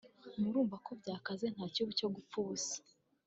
murumva 0.41 0.75
ko 0.85 0.91
byakaze 1.01 1.45
nta 1.55 1.65
cyubu 1.73 1.91
cyo 1.99 2.07
gupfa 2.15 2.35
ubusa 2.41 2.77